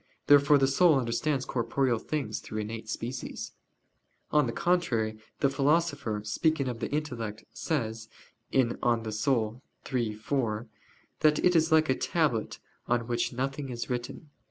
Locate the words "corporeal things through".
1.45-2.57